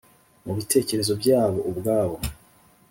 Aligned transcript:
Mu 0.45 0.51
bitekerezo 0.57 1.13
byabo 1.21 1.59
ubwabo 1.69 2.17